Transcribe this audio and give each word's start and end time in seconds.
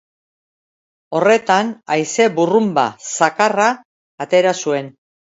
Horretan, 1.17 1.67
haize 1.95 2.25
burrunba 2.39 2.85
zakarra 3.25 3.67
atera 4.27 4.55
zuen. 4.65 4.91